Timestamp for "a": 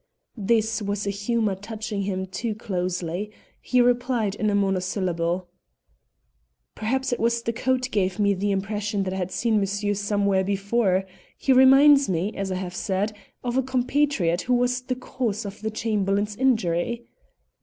1.05-1.11, 4.49-4.55, 13.57-13.61